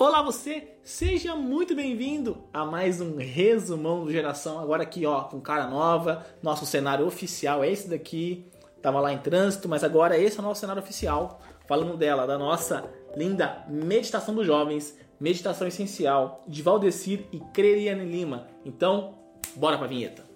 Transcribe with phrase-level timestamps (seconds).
[0.00, 4.60] Olá você, seja muito bem-vindo a mais um resumão do Geração.
[4.60, 8.46] Agora aqui, ó, com cara nova, nosso cenário oficial é esse daqui.
[8.80, 12.38] Tava lá em trânsito, mas agora esse é o nosso cenário oficial, falando dela, da
[12.38, 18.46] nossa linda Meditação dos Jovens, Meditação Essencial, de Valdecir e Creriane Lima.
[18.64, 19.18] Então,
[19.56, 20.27] bora pra vinheta.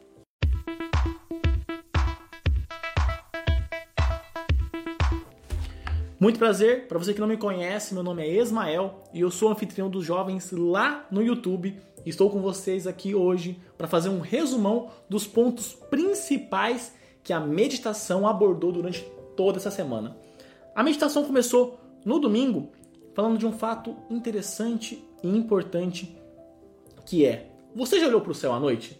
[6.22, 9.48] Muito prazer, para você que não me conhece, meu nome é Esmael e eu sou
[9.48, 11.76] anfitrião dos jovens lá no YouTube.
[12.06, 18.24] Estou com vocês aqui hoje para fazer um resumão dos pontos principais que a meditação
[18.24, 19.04] abordou durante
[19.36, 20.16] toda essa semana.
[20.76, 22.70] A meditação começou no domingo
[23.14, 26.16] falando de um fato interessante e importante
[27.04, 28.96] que é: você já olhou para o céu à noite?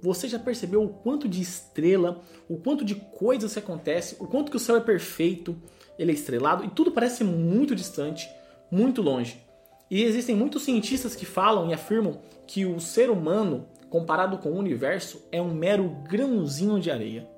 [0.00, 4.50] Você já percebeu o quanto de estrela, o quanto de coisas que acontece, o quanto
[4.50, 5.54] que o céu é perfeito?
[5.98, 8.28] Ele é estrelado e tudo parece muito distante,
[8.70, 9.42] muito longe.
[9.90, 14.58] E existem muitos cientistas que falam e afirmam que o ser humano, comparado com o
[14.58, 17.28] universo, é um mero grãozinho de areia.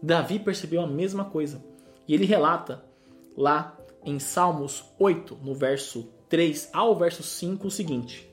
[0.00, 1.62] Davi percebeu a mesma coisa
[2.06, 2.84] e ele relata
[3.36, 8.28] lá em Salmos 8, no verso 3 ao verso 5, o seguinte: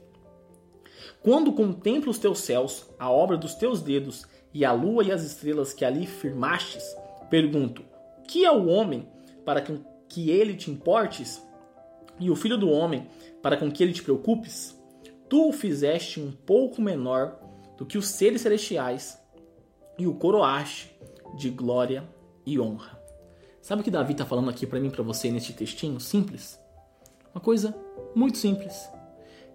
[1.22, 5.24] Quando contemplo os teus céus, a obra dos teus dedos, e a lua e as
[5.24, 6.84] estrelas que ali firmastes,
[7.30, 7.84] pergunto:
[8.28, 9.08] que é o homem
[9.46, 11.42] para com que ele te importes,
[12.20, 13.08] e o filho do homem
[13.42, 14.78] para com que ele te preocupes?
[15.30, 17.40] Tu o fizeste um pouco menor
[17.78, 19.22] do que os seres celestiais
[19.98, 20.92] e o coroaste
[21.38, 22.04] de glória
[22.46, 23.00] e honra.
[23.62, 26.60] Sabe o que Davi está falando aqui para mim, para você neste textinho simples?
[27.34, 27.76] Uma coisa
[28.16, 28.90] muito simples,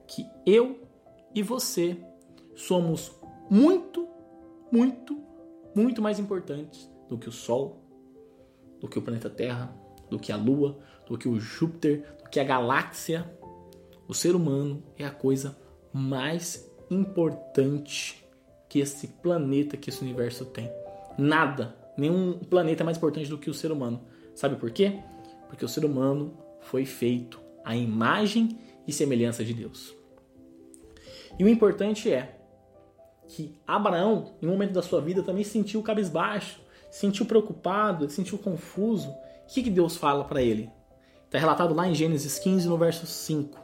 [0.06, 0.80] que eu
[1.34, 1.96] e você
[2.54, 3.12] somos
[3.50, 4.06] muito,
[4.70, 5.18] muito,
[5.74, 7.83] muito mais importantes do que o Sol,
[8.84, 9.74] do que o planeta Terra,
[10.10, 13.24] do que a Lua, do que o Júpiter, do que a galáxia.
[14.06, 15.56] O ser humano é a coisa
[15.90, 18.28] mais importante
[18.68, 20.70] que esse planeta, que esse universo tem.
[21.16, 24.02] Nada, nenhum planeta é mais importante do que o ser humano.
[24.34, 25.00] Sabe por quê?
[25.48, 29.94] Porque o ser humano foi feito à imagem e semelhança de Deus.
[31.38, 32.38] E o importante é
[33.28, 36.60] que Abraão, em um momento da sua vida, também sentiu cabisbaixo,
[36.94, 39.08] sentiu preocupado, sentiu confuso.
[39.08, 39.16] O
[39.48, 40.70] que, que Deus fala para ele?
[41.24, 43.58] Está relatado lá em Gênesis 15, no verso 5.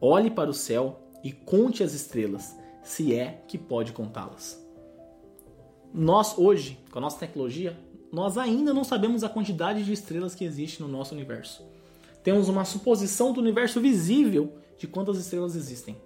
[0.00, 4.64] Olhe para o céu e conte as estrelas, se é que pode contá-las.
[5.92, 7.76] Nós, hoje, com a nossa tecnologia,
[8.12, 11.66] nós ainda não sabemos a quantidade de estrelas que existe no nosso universo.
[12.22, 16.00] Temos uma suposição do universo visível de quantas estrelas existem.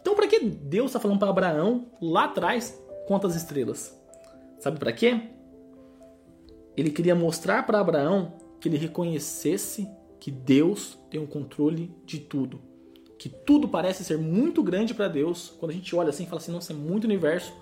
[0.00, 3.94] Então, para que Deus está falando para Abraão lá atrás quantas estrelas?
[4.58, 5.35] Sabe para quê?
[6.76, 9.88] Ele queria mostrar para Abraão que ele reconhecesse
[10.20, 12.60] que Deus tem o controle de tudo.
[13.18, 15.54] Que tudo parece ser muito grande para Deus.
[15.58, 17.52] Quando a gente olha assim e fala assim, nossa, é muito universo.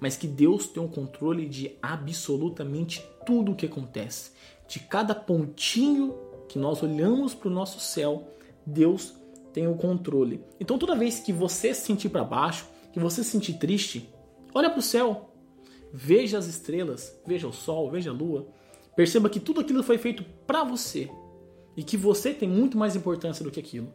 [0.00, 4.32] Mas que Deus tem o controle de absolutamente tudo o que acontece.
[4.66, 6.14] De cada pontinho
[6.48, 8.28] que nós olhamos para o nosso céu,
[8.64, 9.14] Deus
[9.52, 10.42] tem o controle.
[10.58, 14.08] Então toda vez que você se sentir para baixo, que você se sentir triste,
[14.54, 15.28] olha para o céu.
[15.92, 18.48] Veja as estrelas, veja o sol, veja a lua
[18.94, 21.10] Perceba que tudo aquilo foi feito para você
[21.76, 23.92] e que você tem muito mais importância do que aquilo.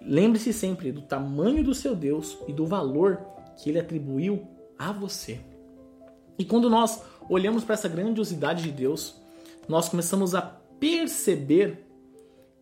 [0.00, 3.20] Lembre-se sempre do tamanho do seu Deus e do valor
[3.56, 4.46] que ele atribuiu
[4.78, 5.40] a você.
[6.38, 9.20] E quando nós olhamos para essa grandiosidade de Deus,
[9.68, 11.86] nós começamos a perceber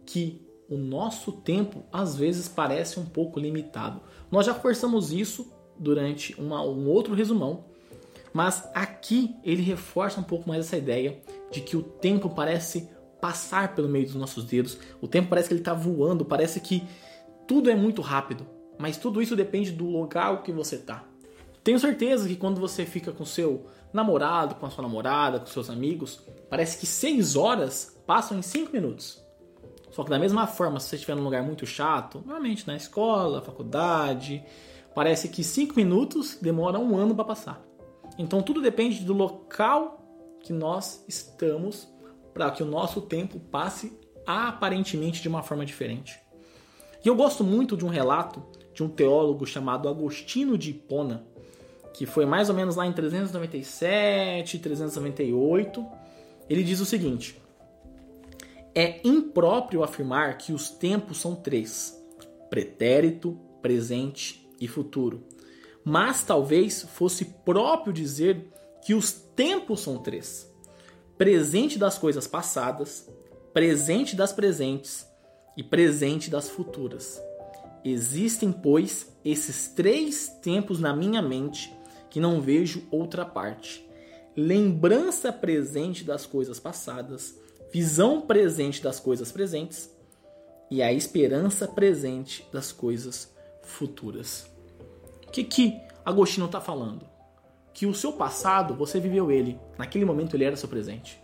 [0.04, 4.00] que o nosso tempo às vezes parece um pouco limitado.
[4.30, 7.64] Nós já conversamos isso durante uma, um outro resumão,
[8.32, 11.20] mas aqui ele reforça um pouco mais essa ideia
[11.50, 12.88] de que o tempo parece
[13.20, 16.82] passar pelo meio dos nossos dedos, o tempo parece que ele está voando, parece que
[17.46, 18.46] tudo é muito rápido,
[18.78, 21.04] mas tudo isso depende do lugar que você está.
[21.62, 25.68] Tenho certeza que quando você fica com seu namorado, com a sua namorada, com seus
[25.68, 29.22] amigos, parece que seis horas passam em cinco minutos.
[29.90, 33.42] Só que da mesma forma, se você estiver num lugar muito chato, normalmente na escola,
[33.42, 34.42] faculdade,
[34.94, 37.69] parece que cinco minutos demora um ano para passar.
[38.20, 39.98] Então tudo depende do local
[40.40, 41.88] que nós estamos
[42.34, 46.20] para que o nosso tempo passe aparentemente de uma forma diferente.
[47.02, 48.42] E eu gosto muito de um relato
[48.74, 51.24] de um teólogo chamado Agostinho de Hipona,
[51.94, 55.86] que foi mais ou menos lá em 397, 398.
[56.48, 57.40] Ele diz o seguinte:
[58.74, 61.98] É impróprio afirmar que os tempos são três:
[62.50, 65.24] pretérito, presente e futuro
[65.90, 68.46] mas talvez fosse próprio dizer
[68.80, 70.48] que os tempos são três:
[71.18, 73.10] presente das coisas passadas,
[73.52, 75.04] presente das presentes
[75.56, 77.20] e presente das futuras.
[77.84, 81.76] Existem, pois, esses três tempos na minha mente
[82.08, 83.84] que não vejo outra parte.
[84.36, 87.34] Lembrança presente das coisas passadas,
[87.72, 89.90] visão presente das coisas presentes
[90.70, 93.34] e a esperança presente das coisas
[93.64, 94.48] futuras.
[95.30, 97.06] O que, que Agostinho está falando?
[97.72, 99.60] Que o seu passado, você viveu ele.
[99.78, 101.22] Naquele momento ele era seu presente.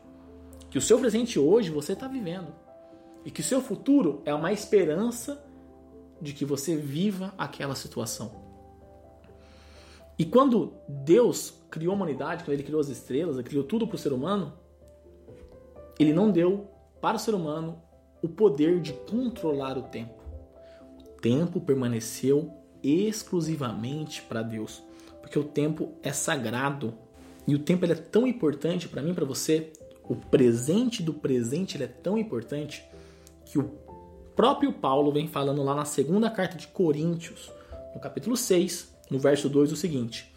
[0.70, 2.55] Que o seu presente hoje você está vivendo.
[3.25, 5.44] E que o seu futuro é uma esperança
[6.23, 8.31] de que você viva aquela situação.
[10.17, 13.97] E quando Deus criou a humanidade, quando ele criou as estrelas, ele criou tudo para
[13.97, 14.53] o ser humano,
[15.99, 16.69] ele não deu
[17.00, 17.82] para o ser humano
[18.23, 20.23] o poder de controlar o tempo.
[21.00, 22.53] O tempo permaneceu
[22.87, 24.83] exclusivamente para Deus,
[25.21, 26.94] porque o tempo é sagrado
[27.47, 29.73] e o tempo é tão importante para mim, para você.
[30.09, 32.85] O presente do presente é tão importante
[33.44, 33.65] que o
[34.37, 37.50] próprio Paulo vem falando lá na segunda carta de Coríntios,
[37.94, 40.32] no capítulo 6, no verso 2, o seguinte: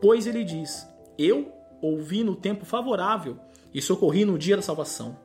[0.00, 0.86] Pois ele diz:
[1.16, 3.38] Eu ouvi no tempo favorável
[3.72, 5.16] e socorri no dia da salvação.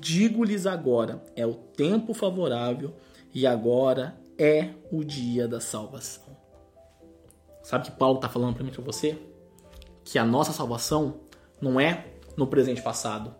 [0.00, 2.94] Digo-lhes agora: é o tempo favorável
[3.34, 6.36] e agora é o dia da salvação.
[7.62, 9.18] Sabe que Paulo está falando para mim para você?
[10.04, 11.20] Que a nossa salvação
[11.60, 12.06] não é
[12.36, 13.34] no presente passado.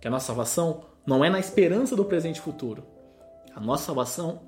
[0.00, 2.84] Que a nossa salvação não é na esperança do presente futuro.
[3.54, 4.42] A nossa salvação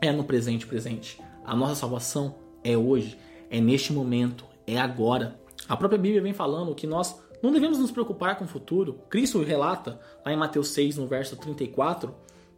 [0.00, 1.20] é no presente presente.
[1.44, 3.18] A nossa salvação é hoje,
[3.50, 5.38] é neste momento, é agora.
[5.68, 9.00] A própria Bíblia vem falando que nós não devemos nos preocupar com o futuro.
[9.10, 12.14] Cristo relata lá em Mateus 6, no verso 34,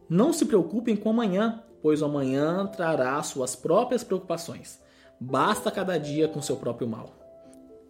[0.09, 4.81] não se preocupem com amanhã, pois o amanhã trará suas próprias preocupações.
[5.21, 7.13] Basta cada dia com seu próprio mal.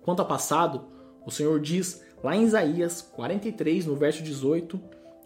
[0.03, 0.85] Quanto ao passado,
[1.25, 4.81] o Senhor diz lá em Isaías 43, no verso 18,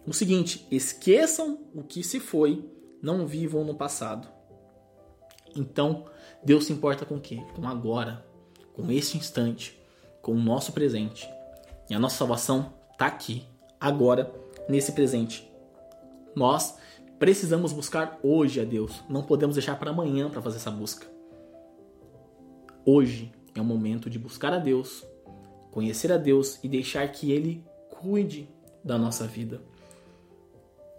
[0.05, 2.63] o seguinte: esqueçam o que se foi,
[3.01, 4.27] não vivam no passado.
[5.55, 6.05] Então,
[6.43, 7.43] Deus se importa com o quê?
[7.55, 8.23] Com agora,
[8.75, 9.81] com este instante,
[10.21, 11.27] com o nosso presente.
[11.89, 13.47] E a nossa salvação está aqui,
[13.81, 14.31] agora,
[14.69, 15.51] nesse presente.
[16.35, 16.77] Nós
[17.19, 19.03] precisamos buscar hoje a Deus.
[19.09, 21.05] Não podemos deixar para amanhã para fazer essa busca.
[22.85, 25.05] Hoje é o momento de buscar a Deus,
[25.69, 28.49] conhecer a Deus e deixar que Ele cuide
[28.83, 29.61] da nossa vida.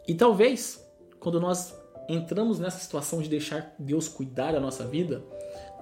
[0.06, 0.86] E talvez,
[1.18, 1.74] quando nós
[2.08, 5.24] entramos nessa situação de deixar Deus cuidar da nossa vida,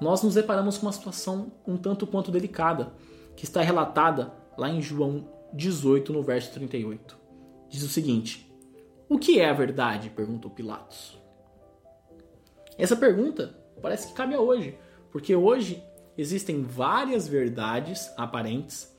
[0.00, 2.92] nós nos deparamos com uma situação um tanto quanto delicada,
[3.34, 7.18] que está relatada lá em João 18, no verso 38.
[7.68, 8.47] Diz o seguinte:
[9.08, 10.10] O que é a verdade?
[10.10, 11.18] perguntou Pilatos.
[12.76, 14.76] Essa pergunta parece que cabe a hoje,
[15.10, 15.82] porque hoje
[16.16, 18.96] existem várias verdades aparentes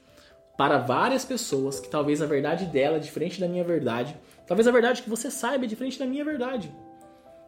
[0.57, 4.71] para várias pessoas que talvez a verdade dela é diferente da minha verdade, talvez a
[4.71, 6.69] verdade que você saiba é diferente da minha verdade.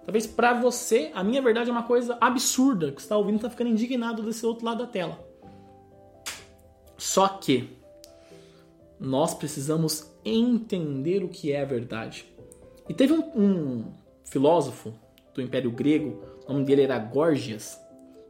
[0.06, 3.70] Talvez para você a minha verdade é uma coisa absurda que está ouvindo está ficando
[3.70, 5.20] indignado desse outro lado da tela.
[6.98, 7.78] Só que
[9.00, 12.31] nós precisamos entender o que é a verdade.
[12.90, 13.94] E teve um, um
[14.26, 14.94] filósofo
[15.34, 17.80] do Império Grego, o nome dele era Gorgias,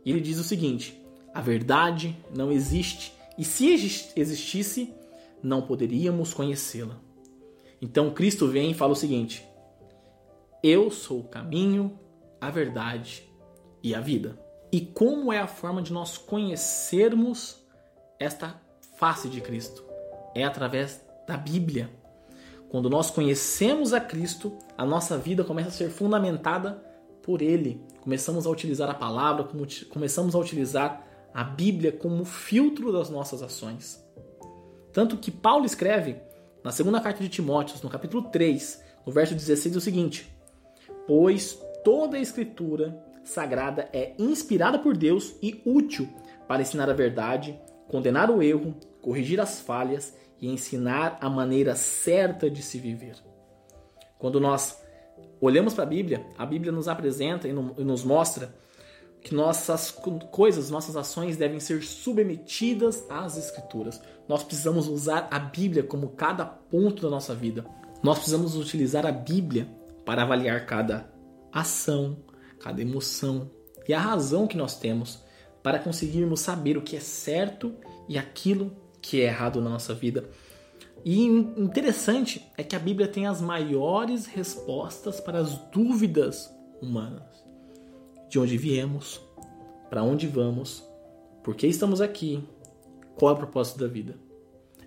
[0.06, 1.01] e ele diz o seguinte:
[1.33, 3.71] a verdade não existe, e se
[4.15, 4.94] existisse,
[5.42, 7.00] não poderíamos conhecê-la.
[7.81, 9.45] Então Cristo vem e fala o seguinte:
[10.63, 12.00] eu sou o caminho,
[12.39, 13.27] a verdade
[13.81, 14.40] e a vida.
[14.71, 17.57] E como é a forma de nós conhecermos
[18.19, 18.61] esta
[18.95, 19.83] face de Cristo?
[20.35, 21.90] É através da Bíblia.
[22.71, 26.81] Quando nós conhecemos a Cristo, a nossa vida começa a ser fundamentada
[27.21, 27.83] por Ele.
[27.99, 29.45] Começamos a utilizar a palavra,
[29.90, 34.01] começamos a utilizar a Bíblia como filtro das nossas ações.
[34.94, 36.16] Tanto que Paulo escreve
[36.63, 40.33] na segunda carta de Timóteo, no capítulo 3, no verso 16, o seguinte:
[41.06, 46.07] pois toda a escritura sagrada é inspirada por Deus e útil
[46.47, 47.59] para ensinar a verdade,
[47.90, 53.16] condenar o erro, corrigir as falhas e ensinar a maneira certa de se viver.
[54.18, 54.81] Quando nós
[55.40, 58.54] olhamos para a Bíblia, a Bíblia nos apresenta e nos mostra
[59.21, 59.92] que nossas
[60.31, 64.02] coisas, nossas ações devem ser submetidas às Escrituras.
[64.28, 67.64] Nós precisamos usar a Bíblia como cada ponto da nossa vida.
[68.02, 69.68] Nós precisamos utilizar a Bíblia
[70.04, 71.07] para avaliar cada
[71.54, 72.18] ação,
[72.60, 73.52] cada emoção
[73.88, 75.24] e a razão que nós temos
[75.62, 77.76] para conseguirmos saber o que é certo
[78.10, 80.30] e aquilo que é errado na nossa vida.
[81.04, 87.44] E interessante é que a Bíblia tem as maiores respostas para as dúvidas humanas.
[88.30, 89.20] De onde viemos,
[89.90, 90.84] para onde vamos,
[91.44, 92.44] por que estamos aqui,
[93.18, 94.16] qual é o propósito da vida.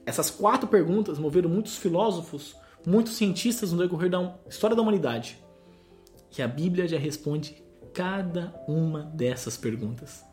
[0.07, 2.57] Essas quatro perguntas moveram muitos filósofos
[2.87, 5.43] muitos cientistas no decorrer da história da humanidade.
[6.31, 10.25] que a Bíblia já responde cada uma dessas perguntas.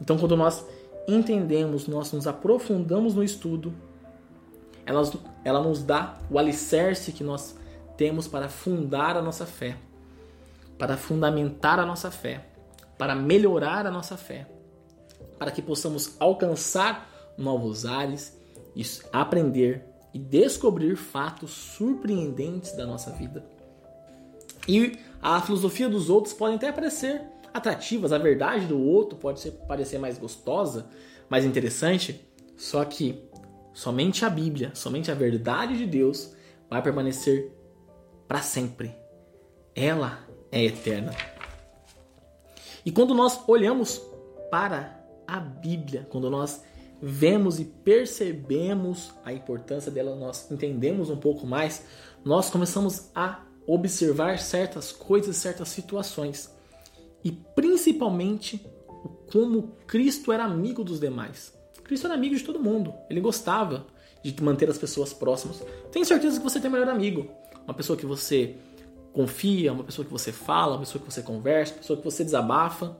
[0.00, 0.64] Então, quando nós
[1.06, 3.72] entendemos, nós nos aprofundamos no estudo,
[4.84, 5.02] ela,
[5.44, 7.56] ela nos dá o alicerce que nós
[7.96, 9.76] temos para fundar a nossa fé,
[10.78, 12.46] para fundamentar a nossa fé,
[12.98, 14.46] para melhorar a nossa fé,
[15.38, 18.38] para que possamos alcançar novos ares
[19.12, 23.44] aprender e descobrir fatos surpreendentes da nossa vida.
[24.68, 27.22] E a filosofia dos outros pode até parecer
[27.56, 30.88] atrativas, a verdade do outro pode ser, parecer mais gostosa,
[31.28, 33.28] mais interessante, só que
[33.72, 36.34] somente a Bíblia, somente a verdade de Deus
[36.68, 37.52] vai permanecer
[38.28, 38.94] para sempre.
[39.74, 41.12] Ela é eterna.
[42.84, 44.00] E quando nós olhamos
[44.50, 46.62] para a Bíblia, quando nós
[47.02, 51.84] vemos e percebemos a importância dela, nós entendemos um pouco mais,
[52.24, 56.55] nós começamos a observar certas coisas, certas situações.
[57.26, 58.64] E principalmente
[59.32, 61.52] como Cristo era amigo dos demais.
[61.82, 62.94] Cristo era amigo de todo mundo.
[63.10, 63.84] Ele gostava
[64.22, 65.60] de manter as pessoas próximas.
[65.90, 67.28] Tenho certeza que você tem um melhor amigo.
[67.64, 68.54] Uma pessoa que você
[69.12, 72.22] confia, uma pessoa que você fala, uma pessoa que você conversa, uma pessoa que você
[72.22, 72.96] desabafa.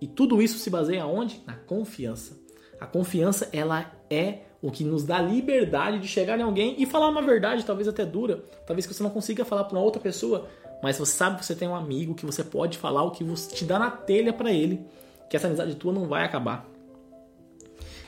[0.00, 1.40] E tudo isso se baseia onde?
[1.46, 2.36] Na confiança.
[2.80, 7.08] A confiança, ela é o que nos dá liberdade de chegar em alguém e falar
[7.10, 10.48] uma verdade, talvez até dura, talvez que você não consiga falar para uma outra pessoa,
[10.82, 13.54] mas você sabe que você tem um amigo que você pode falar o que você
[13.54, 14.84] te dá na telha para ele,
[15.28, 16.68] que essa amizade tua não vai acabar.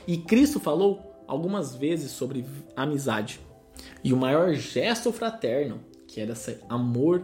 [0.07, 2.45] E Cristo falou algumas vezes sobre
[2.75, 3.39] amizade.
[4.03, 7.23] E o maior gesto fraterno, que era esse amor,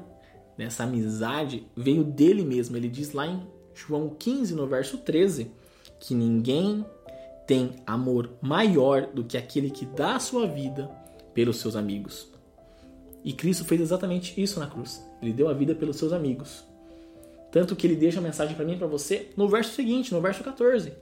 [0.57, 2.77] nessa amizade, veio dele mesmo.
[2.77, 3.41] Ele diz lá em
[3.73, 5.51] João 15, no verso 13,
[5.99, 6.85] que ninguém
[7.47, 10.89] tem amor maior do que aquele que dá a sua vida
[11.33, 12.34] pelos seus amigos.
[13.25, 15.03] E Cristo fez exatamente isso na cruz.
[15.19, 16.63] Ele deu a vida pelos seus amigos.
[17.51, 20.21] Tanto que ele deixa a mensagem para mim e para você no verso seguinte, no
[20.21, 20.93] verso 14.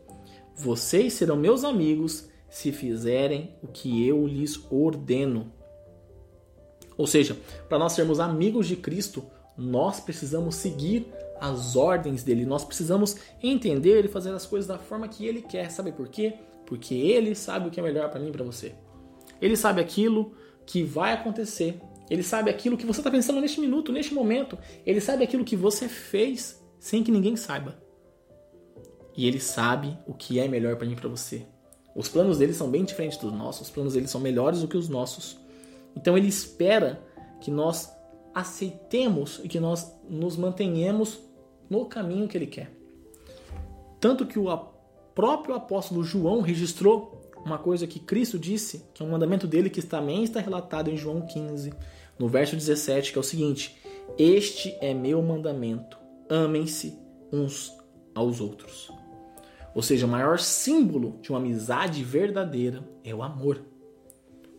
[0.56, 5.52] Vocês serão meus amigos se fizerem o que eu lhes ordeno.
[6.98, 7.36] Ou seja,
[7.68, 9.26] para nós sermos amigos de Cristo,
[9.58, 11.08] nós precisamos seguir
[11.42, 12.46] as ordens dele.
[12.46, 15.70] Nós precisamos entender e fazer as coisas da forma que ele quer.
[15.72, 16.36] Sabe por quê?
[16.66, 18.74] Porque ele sabe o que é melhor para mim e para você.
[19.42, 20.34] Ele sabe aquilo
[20.66, 21.82] que vai acontecer.
[22.14, 24.56] Ele sabe aquilo que você está pensando neste minuto, neste momento.
[24.86, 27.76] Ele sabe aquilo que você fez sem que ninguém saiba.
[29.18, 31.44] E ele sabe o que é melhor para mim e para você.
[31.96, 33.64] Os planos dele são bem diferentes dos nossos.
[33.64, 35.40] Os planos dele são melhores do que os nossos.
[35.96, 37.02] Então ele espera
[37.42, 37.92] que nós
[38.32, 41.20] aceitemos e que nós nos mantenhamos
[41.68, 42.78] no caminho que ele quer.
[44.00, 44.56] Tanto que o
[45.16, 49.82] próprio apóstolo João registrou uma coisa que Cristo disse, que é um mandamento dele que
[49.82, 51.74] também está relatado em João 15,
[52.18, 53.78] no verso 17, que é o seguinte:
[54.18, 55.98] Este é meu mandamento,
[56.30, 56.98] amem-se
[57.32, 57.76] uns
[58.14, 58.92] aos outros.
[59.74, 63.62] Ou seja, o maior símbolo de uma amizade verdadeira é o amor.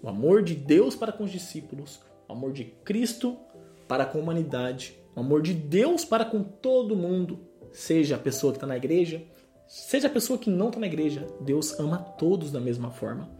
[0.02, 3.38] O amor de Deus para com os discípulos, o amor de Cristo
[3.86, 7.40] para com a humanidade, o amor de Deus para com todo mundo,
[7.72, 9.22] seja a pessoa que está na igreja,
[9.68, 11.26] seja a pessoa que não está na igreja.
[11.40, 13.30] Deus ama todos da mesma forma.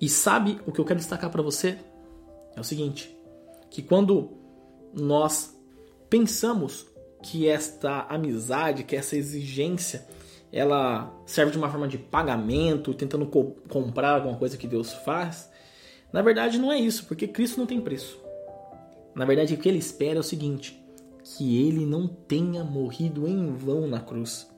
[0.00, 1.78] E sabe o que eu quero destacar para você?
[2.56, 3.14] É o seguinte:
[3.70, 4.30] que quando
[4.92, 5.54] nós
[6.08, 6.86] pensamos
[7.22, 10.06] que esta amizade, que essa exigência,
[10.50, 15.50] ela serve de uma forma de pagamento, tentando co comprar alguma coisa que Deus faz,
[16.12, 18.18] na verdade não é isso, porque Cristo não tem preço.
[19.14, 20.78] Na verdade, o que ele espera é o seguinte:
[21.22, 24.48] que ele não tenha morrido em vão na cruz.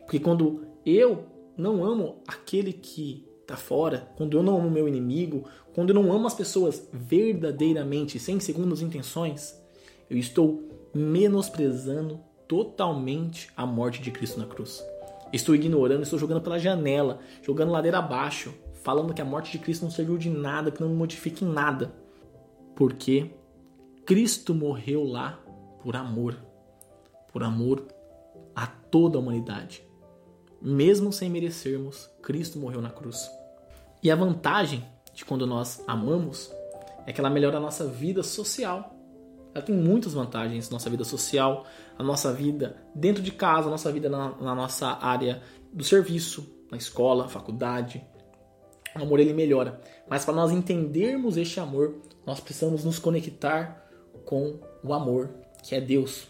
[0.00, 1.26] Porque quando eu
[1.56, 6.12] não amo aquele que está fora, quando eu não amo meu inimigo, quando eu não
[6.12, 9.58] amo as pessoas verdadeiramente, sem segundas intenções,
[10.10, 14.84] eu estou menosprezando totalmente a morte de Cristo na cruz.
[15.32, 18.52] Estou ignorando, estou jogando pela janela, jogando ladeira abaixo,
[18.82, 21.48] falando que a morte de Cristo não serviu de nada, que não me modifica em
[21.48, 21.94] nada.
[22.76, 23.30] Porque
[24.04, 25.40] Cristo morreu lá
[25.82, 26.36] por amor,
[27.32, 27.86] por amor
[28.54, 29.82] a toda a humanidade.
[30.60, 33.37] Mesmo sem merecermos, Cristo morreu na cruz.
[34.02, 36.52] E a vantagem de quando nós amamos
[37.06, 38.94] é que ela melhora a nossa vida social.
[39.54, 41.64] Ela tem muitas vantagens, nossa vida social,
[41.98, 46.48] a nossa vida dentro de casa, a nossa vida na, na nossa área do serviço,
[46.70, 48.06] na escola, faculdade.
[48.94, 49.80] O amor ele melhora.
[50.08, 53.84] Mas para nós entendermos este amor, nós precisamos nos conectar
[54.24, 55.30] com o amor,
[55.62, 56.28] que é Deus.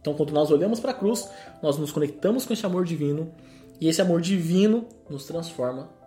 [0.00, 1.30] Então, quando nós olhamos para a cruz,
[1.62, 3.32] nós nos conectamos com esse amor divino
[3.80, 6.03] e esse amor divino nos transforma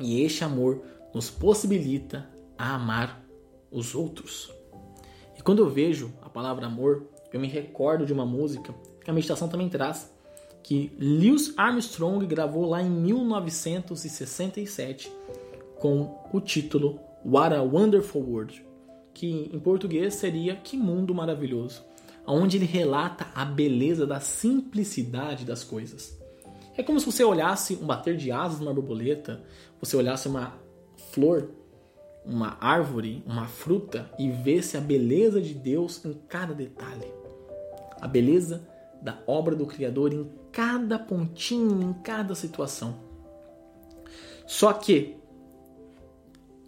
[0.00, 0.82] e este amor
[1.14, 3.24] nos possibilita a amar
[3.70, 4.52] os outros.
[5.36, 9.14] E quando eu vejo a palavra amor, eu me recordo de uma música que a
[9.14, 10.12] meditação também traz,
[10.62, 15.10] que Lewis Armstrong gravou lá em 1967
[15.78, 18.66] com o título What a Wonderful World,
[19.14, 21.82] que em português seria Que Mundo Maravilhoso,
[22.26, 26.19] onde ele relata a beleza da simplicidade das coisas.
[26.76, 29.42] É como se você olhasse um bater de asas de uma borboleta,
[29.80, 30.54] você olhasse uma
[31.12, 31.50] flor,
[32.24, 37.06] uma árvore, uma fruta e visse a beleza de Deus em cada detalhe.
[38.00, 38.66] A beleza
[39.02, 42.96] da obra do Criador em cada pontinho, em cada situação.
[44.46, 45.16] Só que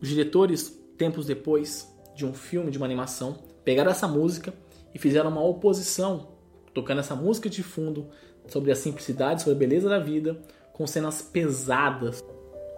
[0.00, 4.52] os diretores, tempos depois de um filme, de uma animação, pegaram essa música
[4.94, 6.28] e fizeram uma oposição,
[6.74, 8.08] tocando essa música de fundo
[8.48, 10.40] sobre a simplicidade, sobre a beleza da vida,
[10.72, 12.22] com cenas pesadas,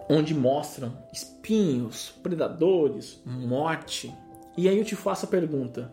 [0.09, 4.13] onde mostram espinhos, predadores, morte.
[4.57, 5.91] E aí eu te faço a pergunta: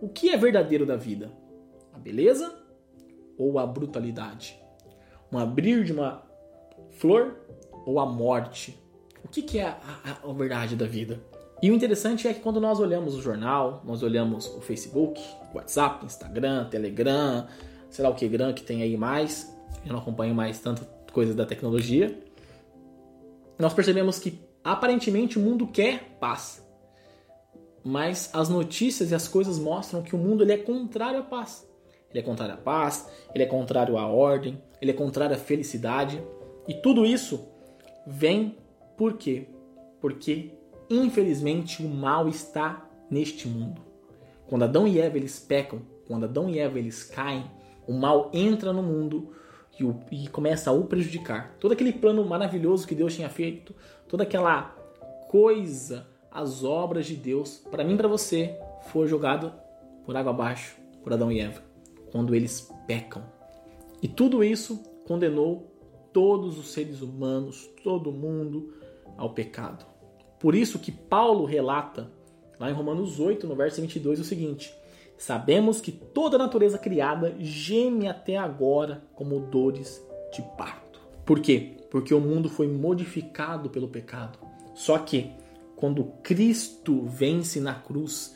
[0.00, 1.30] o que é verdadeiro da vida?
[1.92, 2.54] A beleza
[3.36, 4.58] ou a brutalidade?
[5.32, 6.22] Um abrir de uma
[6.90, 7.36] flor
[7.86, 8.78] ou a morte?
[9.24, 9.76] O que, que é a,
[10.24, 11.20] a, a verdade da vida?
[11.62, 15.20] E o interessante é que quando nós olhamos o jornal, nós olhamos o Facebook,
[15.54, 17.46] WhatsApp, Instagram, Telegram,
[17.90, 19.54] sei lá o que Gram que tem aí mais,
[19.84, 20.82] eu não acompanho mais tanta
[21.12, 22.18] coisa da tecnologia,
[23.58, 26.66] nós percebemos que aparentemente o mundo quer paz.
[27.84, 31.68] Mas as notícias e as coisas mostram que o mundo ele é contrário à paz.
[32.10, 36.22] Ele é contrário à paz, ele é contrário à ordem, ele é contrário à felicidade.
[36.68, 37.48] E tudo isso
[38.06, 38.56] vem
[38.96, 39.46] por quê?
[40.00, 40.52] Porque
[40.88, 43.80] infelizmente o mal está neste mundo.
[44.46, 47.44] Quando Adão e Eva eles pecam, quando Adão e Eva eles caem,
[47.86, 49.32] o mal entra no mundo
[49.78, 51.56] e, o, e começa a o prejudicar.
[51.58, 53.74] Todo aquele plano maravilhoso que Deus tinha feito,
[54.08, 54.74] toda aquela
[55.28, 58.56] coisa, as obras de Deus, para mim e para você,
[58.92, 59.52] foi jogado
[60.04, 61.62] por água abaixo por Adão e Eva,
[62.12, 63.22] quando eles pecam.
[64.02, 65.72] E tudo isso condenou
[66.12, 68.74] todos os seres humanos, todo mundo
[69.16, 69.84] ao pecado.
[70.38, 72.10] Por isso que Paulo relata
[72.58, 74.74] lá em Romanos 8, no verso 22, o seguinte:
[75.20, 80.02] Sabemos que toda a natureza criada geme até agora como dores
[80.32, 80.98] de parto.
[81.26, 81.76] Por quê?
[81.90, 84.38] Porque o mundo foi modificado pelo pecado.
[84.74, 85.30] Só que
[85.76, 88.34] quando Cristo vence na cruz,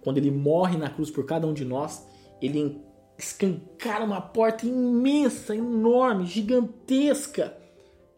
[0.00, 2.04] quando ele morre na cruz por cada um de nós,
[2.42, 2.82] ele
[3.16, 7.56] escancara uma porta imensa, enorme, gigantesca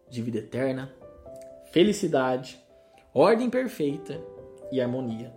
[0.09, 0.91] de vida eterna,
[1.71, 2.59] felicidade,
[3.13, 4.19] ordem perfeita
[4.73, 5.31] e harmonia.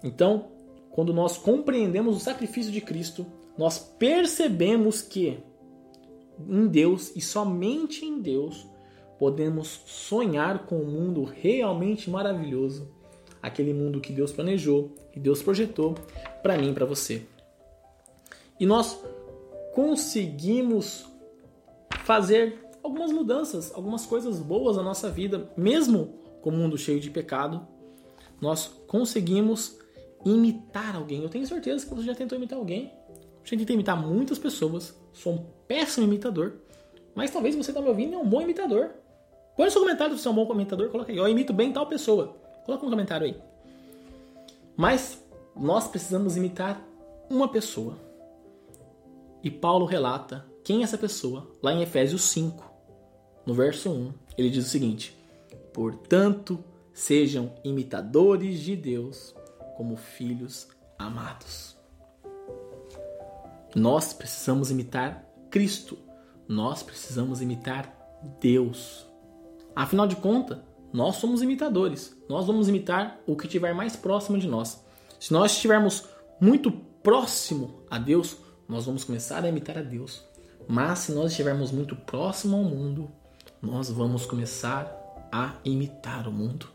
[0.00, 0.56] Então,
[0.98, 3.24] quando nós compreendemos o sacrifício de Cristo,
[3.56, 5.38] nós percebemos que
[6.44, 8.66] em Deus e somente em Deus
[9.16, 12.90] podemos sonhar com um mundo realmente maravilhoso,
[13.40, 15.94] aquele mundo que Deus planejou, que Deus projetou
[16.42, 17.22] para mim para você.
[18.58, 19.00] E nós
[19.76, 21.06] conseguimos
[22.02, 27.08] fazer algumas mudanças, algumas coisas boas na nossa vida, mesmo com o mundo cheio de
[27.08, 27.64] pecado,
[28.40, 29.78] nós conseguimos
[30.24, 31.22] imitar alguém.
[31.22, 32.92] Eu tenho certeza que você já tentou imitar alguém.
[33.44, 34.94] Já tentei imitar muitas pessoas.
[35.12, 36.54] Sou um péssimo imitador.
[37.14, 38.90] Mas talvez você está me ouvindo é um bom imitador.
[39.56, 40.88] Põe no seu comentário se você é um bom comentador.
[40.90, 41.18] Coloca aí.
[41.18, 42.36] Eu imito bem tal pessoa.
[42.64, 43.36] Coloca um comentário aí.
[44.76, 45.22] Mas
[45.56, 46.80] nós precisamos imitar
[47.28, 47.96] uma pessoa.
[49.42, 52.64] E Paulo relata quem é essa pessoa lá em Efésios 5,
[53.46, 54.12] no verso 1.
[54.36, 55.16] Ele diz o seguinte:
[55.72, 59.34] Portanto, sejam imitadores de Deus
[59.78, 60.66] como filhos
[60.98, 61.78] amados.
[63.76, 65.96] Nós precisamos imitar Cristo.
[66.48, 67.94] Nós precisamos imitar
[68.40, 69.06] Deus.
[69.76, 70.58] Afinal de contas,
[70.92, 72.20] nós somos imitadores.
[72.28, 74.84] Nós vamos imitar o que estiver mais próximo de nós.
[75.20, 76.06] Se nós estivermos
[76.40, 78.36] muito próximo a Deus,
[78.68, 80.24] nós vamos começar a imitar a Deus.
[80.66, 83.12] Mas se nós estivermos muito próximo ao mundo,
[83.62, 84.92] nós vamos começar
[85.30, 86.66] a imitar o mundo.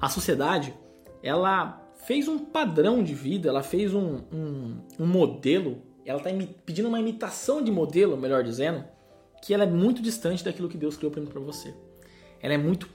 [0.00, 0.74] A sociedade,
[1.22, 6.30] ela fez um padrão de vida, ela fez um, um, um modelo, ela está
[6.64, 8.84] pedindo uma imitação de modelo, melhor dizendo,
[9.42, 11.74] que ela é muito distante daquilo que Deus criou para você.
[12.40, 12.88] Ela é muito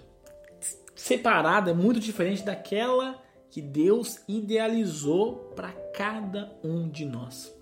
[0.96, 7.54] separada, é muito diferente daquela que Deus idealizou para cada um de nós.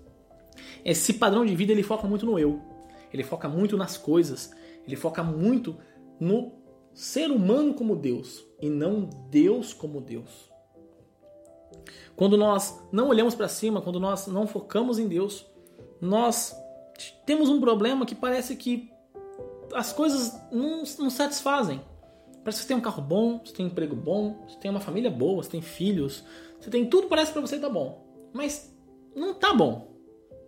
[0.84, 2.60] Esse padrão de vida ele foca muito no eu,
[3.12, 4.50] ele foca muito nas coisas,
[4.86, 5.76] ele foca muito
[6.18, 6.52] no
[6.94, 10.51] ser humano como Deus e não Deus como Deus.
[12.16, 15.46] Quando nós não olhamos para cima, quando nós não focamos em Deus,
[16.00, 16.54] nós
[17.26, 18.90] temos um problema que parece que
[19.74, 21.80] as coisas não, não satisfazem.
[22.44, 24.80] Parece que você tem um carro bom, você tem um emprego bom, você tem uma
[24.80, 26.24] família boa, você tem filhos,
[26.60, 28.72] Você tem tudo parece para você tá bom, mas
[29.14, 29.92] não tá bom.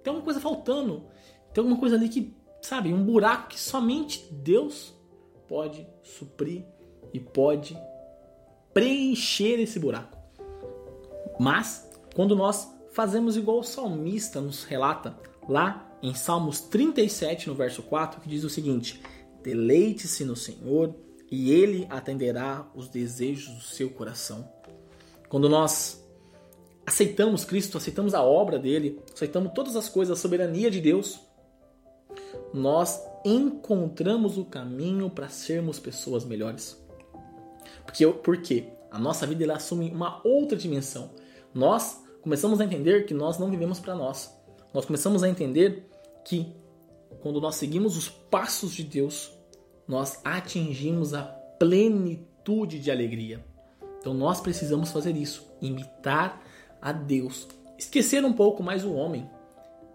[0.03, 1.07] Tem alguma coisa faltando.
[1.53, 4.93] Tem alguma coisa ali que, sabe, um buraco que somente Deus
[5.49, 6.65] pode suprir
[7.13, 7.77] e pode
[8.73, 10.14] preencher esse buraco.
[11.45, 15.15] Mas quando nós fazemos igual o salmista nos relata
[15.47, 19.03] lá em Salmos 37, no verso 4, que diz o seguinte:
[19.43, 20.95] Deleite-se no Senhor
[21.31, 24.51] e ele atenderá os desejos do seu coração.
[25.29, 26.03] Quando nós
[26.87, 31.21] aceitamos Cristo, aceitamos a obra dele, aceitamos todas as coisas, a soberania de Deus,
[32.55, 36.83] nós encontramos o caminho para sermos pessoas melhores.
[37.85, 41.11] Porque, porque a nossa vida ela assume uma outra dimensão.
[41.55, 44.37] Nós começamos a entender que nós não vivemos para nós.
[44.73, 45.89] Nós começamos a entender
[46.25, 46.53] que
[47.23, 49.33] quando nós seguimos os passos de Deus,
[49.87, 51.23] nós atingimos a
[51.59, 53.45] plenitude de alegria.
[54.01, 56.43] Então nós precisamos fazer isso, imitar
[56.83, 57.47] a Deus,
[57.79, 59.31] esquecer um pouco mais o homem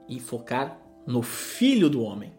[0.08, 2.34] e focar no filho do homem.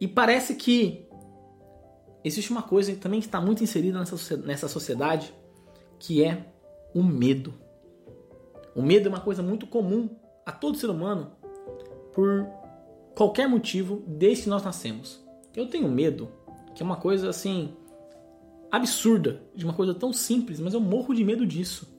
[0.00, 1.06] E parece que
[2.24, 4.02] existe uma coisa também que está muito inserida
[4.44, 5.34] nessa sociedade,
[5.98, 6.51] que é
[6.94, 7.54] o medo.
[8.74, 10.08] O medo é uma coisa muito comum
[10.44, 11.32] a todo ser humano
[12.12, 12.46] por
[13.14, 15.22] qualquer motivo desde que nós nascemos.
[15.54, 16.30] Eu tenho medo,
[16.74, 17.74] que é uma coisa assim
[18.70, 21.92] absurda, de uma coisa tão simples, mas eu morro de medo disso.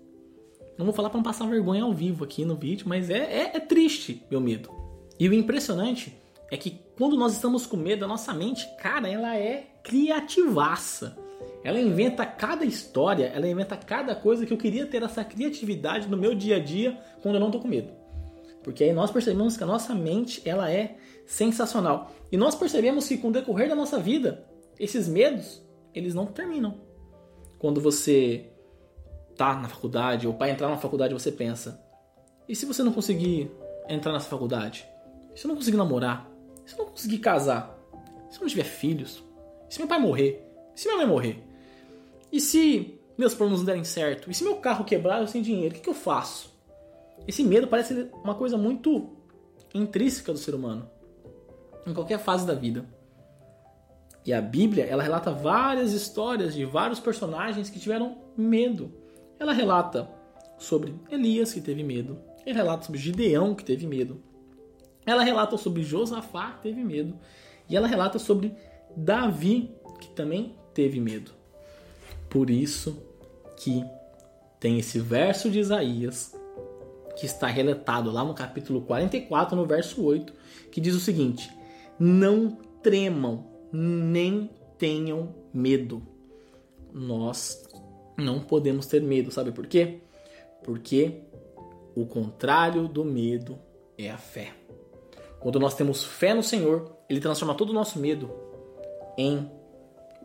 [0.77, 3.58] Não vou falar para não passar vergonha ao vivo aqui no vídeo, mas é, é,
[3.58, 4.69] é triste meu medo.
[5.19, 6.17] E o impressionante
[6.49, 11.17] é que quando nós estamos com medo, a nossa mente, cara, ela é criativaça.
[11.63, 16.17] Ela inventa cada história, ela inventa cada coisa que eu queria ter essa criatividade no
[16.17, 17.91] meu dia a dia quando eu não tô com medo.
[18.62, 22.12] Porque aí nós percebemos que a nossa mente, ela é sensacional.
[22.32, 24.45] E nós percebemos que com o decorrer da nossa vida,
[24.80, 25.62] esses medos,
[25.93, 26.82] eles não terminam.
[27.60, 28.49] Quando você
[29.38, 31.82] tá na faculdade ou para entrar na faculdade você pensa:
[32.47, 33.52] e se você não conseguir
[33.88, 34.88] entrar nessa faculdade?
[35.34, 36.30] E se eu não conseguir namorar?
[36.65, 37.78] E se eu não conseguir casar?
[38.30, 39.23] E se eu não tiver filhos?
[39.69, 40.45] E se meu pai morrer?
[40.76, 41.53] E se minha mãe morrer?
[42.34, 44.32] E se meus planos não derem certo?
[44.32, 45.72] E se meu carro quebrar eu sem dinheiro?
[45.72, 46.52] O que, que eu faço?
[47.28, 49.15] Esse medo parece uma coisa muito
[49.72, 50.89] intrínseca do ser humano,
[51.86, 52.86] em qualquer fase da vida.
[54.26, 58.91] E a Bíblia, ela relata várias histórias de vários personagens que tiveram medo.
[59.39, 60.10] Ela relata
[60.58, 62.17] sobre Elias, que teve medo.
[62.48, 64.19] Ela relata sobre Gideão, que teve medo.
[65.06, 67.15] Ela relata sobre Josafá, que teve medo.
[67.69, 68.56] E ela relata sobre
[68.98, 71.42] Davi, que também teve medo.
[72.34, 72.98] Por isso
[73.56, 73.86] que
[74.60, 76.34] tem esse verso de Isaías
[77.15, 80.34] que está relatado lá no capítulo 44, no verso 8,
[80.72, 81.56] que diz o seguinte:
[82.00, 86.02] Não tremam, nem tenham medo.
[86.91, 87.69] Nós
[88.17, 90.00] não podemos ter medo, sabe por quê?
[90.63, 91.19] Porque
[91.96, 93.60] o contrário do medo
[93.96, 94.54] é a fé.
[95.39, 98.32] Quando nós temos fé no Senhor, Ele transforma todo o nosso medo
[99.15, 99.52] em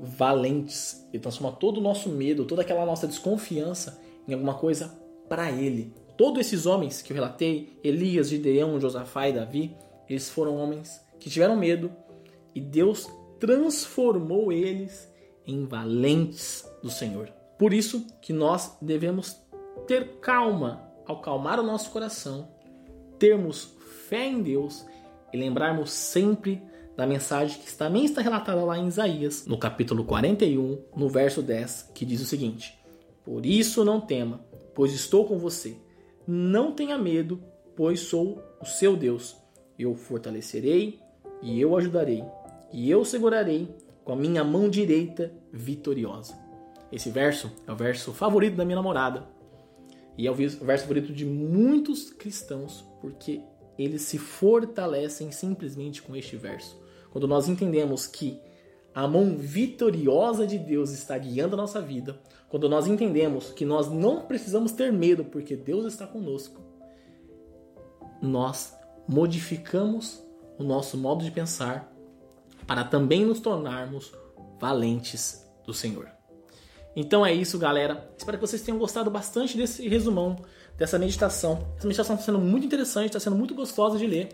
[0.00, 1.06] valentes.
[1.12, 4.96] Ele transforma todo o nosso medo, toda aquela nossa desconfiança em alguma coisa
[5.28, 5.92] para Ele.
[6.16, 9.76] Todos esses homens que eu relatei, Elias, Gideão, Josafá e Davi,
[10.08, 11.92] eles foram homens que tiveram medo
[12.54, 13.08] e Deus
[13.38, 15.08] transformou eles
[15.46, 17.28] em valentes do Senhor.
[17.58, 19.40] Por isso que nós devemos
[19.86, 22.48] ter calma ao calmar o nosso coração,
[23.18, 23.74] termos
[24.08, 24.84] fé em Deus
[25.32, 26.62] e lembrarmos sempre
[26.98, 31.92] da mensagem que também está relatada lá em Isaías, no capítulo 41, no verso 10,
[31.94, 32.76] que diz o seguinte:
[33.24, 34.40] Por isso não tema,
[34.74, 35.76] pois estou com você.
[36.26, 37.40] Não tenha medo,
[37.76, 39.36] pois sou o seu Deus.
[39.78, 40.98] Eu fortalecerei
[41.40, 42.24] e eu ajudarei,
[42.72, 46.36] e eu segurarei com a minha mão direita vitoriosa.
[46.90, 49.24] Esse verso é o verso favorito da minha namorada.
[50.16, 53.40] E é o verso favorito de muitos cristãos, porque
[53.78, 56.87] eles se fortalecem simplesmente com este verso.
[57.10, 58.40] Quando nós entendemos que
[58.94, 63.90] a mão vitoriosa de Deus está guiando a nossa vida, quando nós entendemos que nós
[63.90, 66.60] não precisamos ter medo porque Deus está conosco,
[68.20, 70.22] nós modificamos
[70.58, 71.92] o nosso modo de pensar
[72.66, 74.12] para também nos tornarmos
[74.60, 76.08] valentes do Senhor.
[76.96, 78.10] Então é isso, galera.
[78.18, 80.36] Espero que vocês tenham gostado bastante desse resumão,
[80.76, 81.68] dessa meditação.
[81.76, 84.30] Essa meditação está sendo muito interessante, está sendo muito gostosa de ler.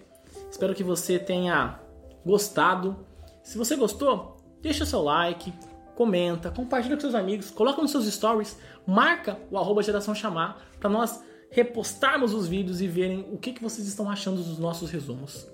[0.50, 1.78] Espero que você tenha
[2.24, 2.96] gostado.
[3.42, 5.52] Se você gostou, deixa seu like,
[5.94, 10.90] comenta, compartilha com seus amigos, coloca nos seus stories, marca o arroba geração chamar para
[10.90, 15.46] nós repostarmos os vídeos e verem o que, que vocês estão achando dos nossos resumos.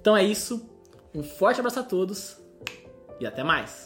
[0.00, 0.68] Então é isso,
[1.14, 2.38] um forte abraço a todos
[3.20, 3.82] e até mais!